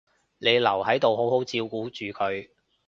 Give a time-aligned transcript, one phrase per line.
[0.39, 2.47] 你留喺度好好照顧住佢